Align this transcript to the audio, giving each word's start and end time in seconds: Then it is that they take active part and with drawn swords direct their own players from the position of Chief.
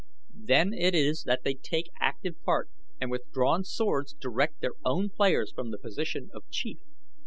Then 0.43 0.73
it 0.73 0.95
is 0.95 1.25
that 1.27 1.43
they 1.43 1.53
take 1.53 1.91
active 1.99 2.33
part 2.41 2.71
and 2.99 3.11
with 3.11 3.31
drawn 3.31 3.63
swords 3.63 4.15
direct 4.19 4.59
their 4.59 4.73
own 4.83 5.11
players 5.11 5.51
from 5.51 5.69
the 5.69 5.77
position 5.77 6.31
of 6.33 6.41
Chief. 6.49 6.79